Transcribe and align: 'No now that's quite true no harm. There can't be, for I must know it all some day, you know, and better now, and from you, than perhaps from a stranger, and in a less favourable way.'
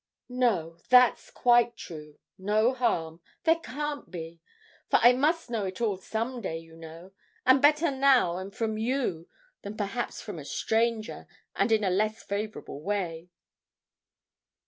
'No 0.29 0.49
now 0.49 0.77
that's 0.89 1.29
quite 1.29 1.77
true 1.77 2.17
no 2.35 2.73
harm. 2.73 3.21
There 3.43 3.59
can't 3.59 4.09
be, 4.09 4.41
for 4.89 4.97
I 4.97 5.13
must 5.13 5.51
know 5.51 5.65
it 5.65 5.79
all 5.79 5.95
some 5.95 6.41
day, 6.41 6.57
you 6.57 6.75
know, 6.75 7.11
and 7.45 7.61
better 7.61 7.91
now, 7.91 8.37
and 8.37 8.51
from 8.51 8.79
you, 8.79 9.29
than 9.61 9.77
perhaps 9.77 10.19
from 10.19 10.39
a 10.39 10.43
stranger, 10.43 11.27
and 11.55 11.71
in 11.71 11.83
a 11.83 11.91
less 11.91 12.23
favourable 12.23 12.81
way.' 12.81 13.29